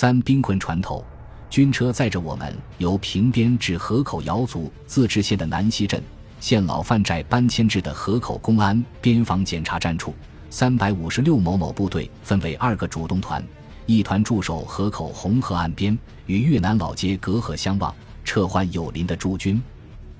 [0.00, 1.04] 三兵困船头，
[1.50, 6.02] 军车载着我们由平边至河口瑶族自治县的南溪镇
[6.40, 10.14] 县老范寨搬迁至的河口公安边防检查站处。
[10.48, 13.44] 三百五十六某某部队分为二个主动团，
[13.84, 17.94] 一团驻守河口红河岸边，与越南老街隔河相望，
[18.24, 19.60] 撤换友邻的驻军；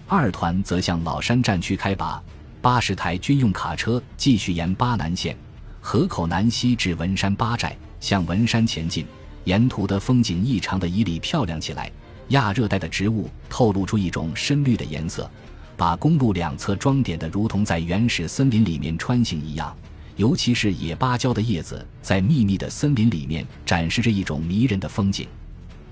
[0.07, 2.23] 二团则向老山战区开拔，
[2.61, 5.35] 八十台军用卡车继续沿巴南线
[5.81, 9.07] 河口南溪至文山八寨，向文山前进。
[9.45, 11.91] 沿途的风景异常的旖旎漂亮起来，
[12.29, 15.31] 亚热带的植物透露出一种深绿的颜色，
[15.77, 19.75] 把公路两侧装点的如同在原始森林里面穿行一样。
[20.17, 25.27] 尤其是野芭蕉的叶子在密密的森林里面展示着一种迷人的风景。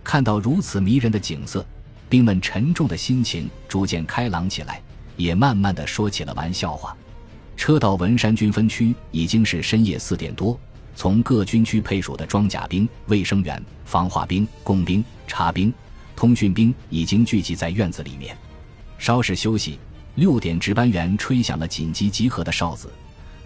[0.05, 1.65] 看到如此迷人的景色，
[2.11, 4.83] 兵们沉重的心情逐渐开朗起来，
[5.17, 6.95] 也慢慢的说起了玩笑话。
[7.56, 10.59] 车到文山军分区已经是深夜四点多。
[10.98, 15.73] 从各军区配属的装甲兵、卫生员、防化兵、工兵、察兵、
[16.16, 18.36] 通讯兵已经聚集在院子里面，
[18.98, 19.78] 稍事休息。
[20.17, 22.91] 六点值班员吹响了紧急集合的哨子，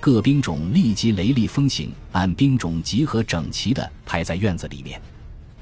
[0.00, 4.98] 各兵种立即雷厉风行，按兵种集合，整齐地排在院子里面。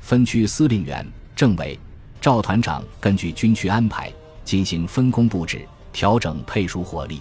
[0.00, 1.76] 分区司令员、政委、
[2.20, 4.12] 赵团长根据军区安排
[4.44, 7.20] 进行分工布置，调整配属火力。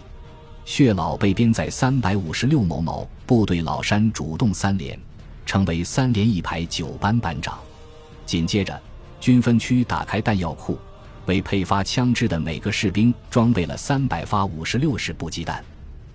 [0.69, 4.97] 血老被编在三百五十六某某部队老山主动三连，
[5.43, 7.57] 成为三连一排九班班长。
[8.23, 8.79] 紧接着，
[9.19, 10.77] 军分区打开弹药库，
[11.25, 15.65] 为配发枪支的每个士兵装备了三百发五十六式步机弹。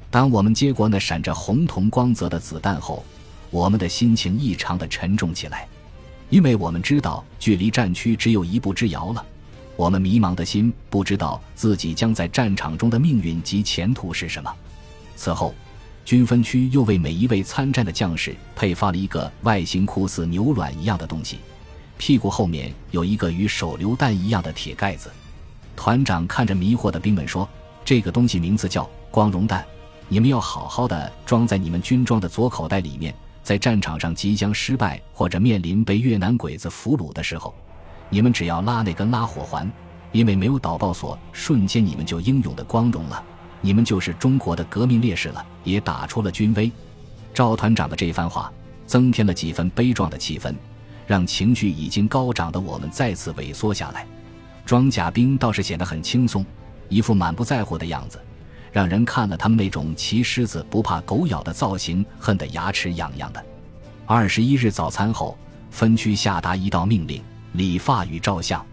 [0.08, 3.05] 当我们接过那闪着红铜光泽的子弹后，
[3.50, 5.66] 我们的心情异常的沉重起来，
[6.30, 9.27] 因为我们知道距离战区只有一步之遥了。
[9.77, 14.55] 我们迷茫的心不知道自己将在战场中的命运及前途是什么。
[15.16, 15.55] 此后，
[16.05, 21.39] 军分区又为每一位参战的将士配发了一个外形酷似牛卵一样的东西，
[21.98, 25.11] 屁股后面有一个与手榴弹一样的铁盖子。
[25.75, 27.48] 团长看着迷惑的兵们说
[27.84, 29.65] ：“这个东西名字叫光荣弹，
[30.09, 33.12] 你们要好好的装在你们军装的左口袋里面，
[33.43, 37.53] 在战场上即将失败或者面临被越南鬼子俘虏的时候。”
[38.10, 39.70] 你们只要拉那根拉火环，
[40.12, 43.22] 因为没有导爆索，瞬间你们就英勇的光荣了，
[43.60, 46.70] 你们就是中国的革命烈士了，也打出了军威。
[47.32, 48.53] 赵团长的这番话
[48.87, 50.54] 增添了几分悲壮的气氛，
[51.06, 54.06] 让情绪已经高涨的我们再次萎缩下来。
[54.64, 56.47] 装甲兵倒是显得很轻松，
[56.88, 58.20] 一副满不在乎的样子，
[58.70, 63.44] 让人看了他们那种骑狮子不怕狗咬的造型，恨得牙齿痒痒的。
[64.06, 65.37] 二十一日早餐后，
[65.70, 67.20] 分区下达一道命令。
[67.54, 68.65] 理发与照相，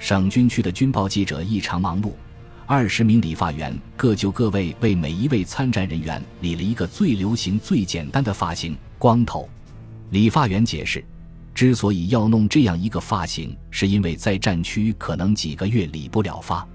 [0.00, 2.12] 省军区的军报记者异常忙碌。
[2.66, 9.48] 二十名理发员各就各位，为每一位参战人员理了一个最流行、最简单的发型——光头。
[10.10, 11.04] 理发员解释，
[11.54, 16.66] 之所以要弄这样一个发型，是因为在战区可能几个月理不了发。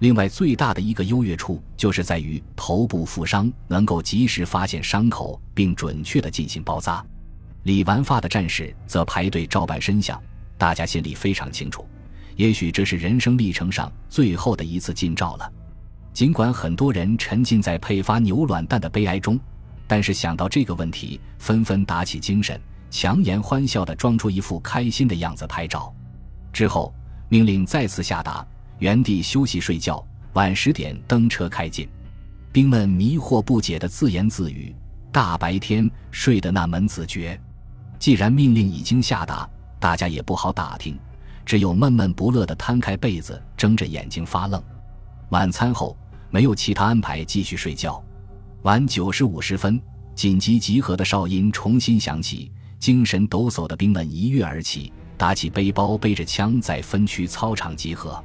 [0.00, 7.06] 另外，最大的一个优越处就是在于头部负伤能够及时发现伤口，并准确地进行包扎。
[7.62, 10.20] 理完发的战士则排队照办身相。
[10.58, 11.86] 大家心里非常清楚，
[12.36, 15.50] 也许这是人生历程上最后的一次近照了。
[16.12, 19.38] 尽管很多人沉浸在配发牛卵蛋的悲哀中，
[19.86, 22.60] 但是想到这个问题，纷纷打起精神，
[22.90, 25.94] 强颜欢笑地装出一副开心的样子拍照。
[26.52, 26.92] 之后，
[27.28, 28.44] 命令再次下达：
[28.80, 31.88] 原地休息睡觉，晚十点登车开进。
[32.50, 34.74] 兵们迷惑不解地自言自语
[35.12, 37.40] ：“大白天睡得那门子绝。”
[38.00, 39.48] 既然命令已经下达。
[39.78, 40.98] 大家也不好打听，
[41.46, 44.62] 只有闷闷不乐地摊开被子，睁着眼睛发愣。
[45.30, 45.96] 晚餐后
[46.30, 48.02] 没有其他安排，继续睡觉。
[48.62, 49.80] 晚九时五十分，
[50.14, 58.22] 紧急集合的哨音重新响起，精神抖擞的兵们一跃而起，打起背包，背着枪，在分区操场集合。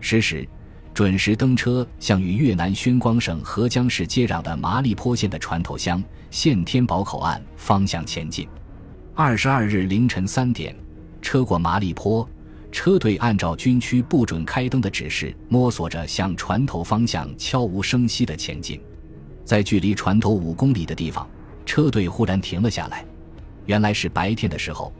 [0.00, 0.48] 十时，
[0.94, 8.48] 准时登车，向与越南宣光省合江市接壤的麻栗坡县的船头乡县天宝口岸方向前进。
[9.14, 10.74] 二十二日凌晨三点。
[11.26, 12.26] 车过麻栗坡，
[12.70, 18.80] 车队按照军区不准开灯的指示，摸索着向船头方向悄无声息地前进。
[19.44, 21.28] 在距离船头五公里的地方，
[21.64, 23.04] 车队忽然停了下来。
[23.64, 24.92] 原来是白天的时候，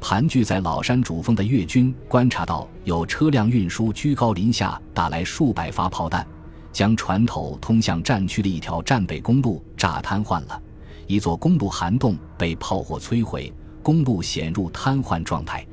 [0.00, 6.24] 盘踞在老山主峰的越军观察到有车辆运输居高临下打来数百发炮弹，
[6.72, 10.62] 将船头通向战区的一条战备公路炸瘫痪了，
[11.08, 13.52] 一座公路涵洞被炮火摧毁。
[13.82, 15.66] 公路陷入瘫痪状态，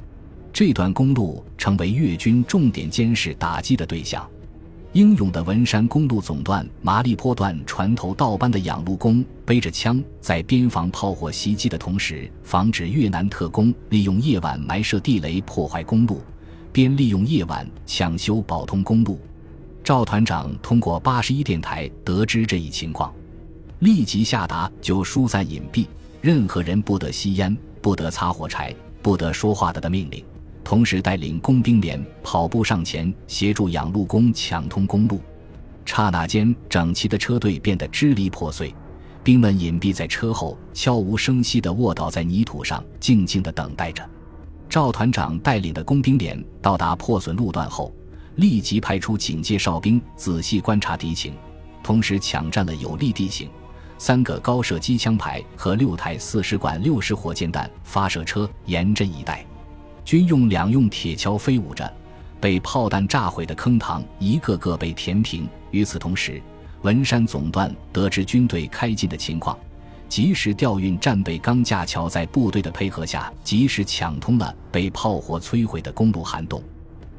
[0.52, 4.28] 这段公路成为越军重点监视打击的对象。
[4.94, 16.24] 英勇的文山公路总段麻栗坡段船头倒班的养路工背着枪，在边防炮火袭击的同时，防止越南特工利用夜晚埋设地雷破坏公路，
[16.72, 19.20] 边利用夜晚抢修保通公路。
[19.84, 23.14] 赵团长通过八十一电台得知这一情况，
[23.80, 25.86] 立即下达就疏散隐蔽，
[26.20, 30.24] 任何人不得吸烟、不得擦火柴、不得说话的的命令。
[30.64, 35.20] 同时带领工兵连跑步上前，协助养路工抢通公路。
[35.86, 38.72] 刹那间，整齐的车队变得支离破碎，
[39.24, 44.08] 兵们隐蔽在车后，悄无声息地卧倒在泥土上，静静地等待着。
[44.70, 47.92] 赵团长带领的工兵连到达破损路段后，
[48.36, 51.34] 立即派出警戒哨兵仔细观察敌情，
[51.82, 53.50] 同时抢占了有利地形。
[54.00, 59.46] 三个高射机枪排和六台四十管六十火箭弹发射车严阵以待。
[60.06, 61.94] 军用两用铁锹飞舞着，
[62.40, 65.48] 被炮弹炸毁的坑塘一个个被填平。
[65.72, 66.42] 与此同时，
[66.82, 69.60] 文山总段得知军队开进的情况，
[70.08, 76.64] 及时调运战备钢架桥，在部队的配合下，及时抢通了被炮火摧毁的公路涵洞。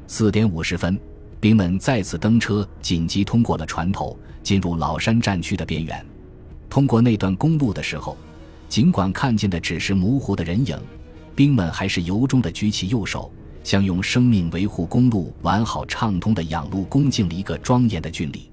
[0.07, 0.99] 四点五十分，
[1.39, 6.03] 兵们再次登车，紧急通过了船头，进入老山战区的边缘。
[6.71, 8.15] 通过那段公路的时候，
[8.69, 10.79] 尽管看见的只是模糊的人影。
[11.35, 13.31] 兵们还是由衷地举起右手，
[13.63, 18.50] 向用生命维护公路完好畅通的养路恭敬了一个庄严的军礼。